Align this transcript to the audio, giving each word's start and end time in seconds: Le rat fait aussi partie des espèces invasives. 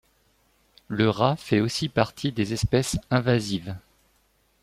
Le 0.87 1.11
rat 1.11 1.35
fait 1.35 1.59
aussi 1.59 1.87
partie 1.87 2.31
des 2.31 2.53
espèces 2.53 2.97
invasives. 3.11 3.77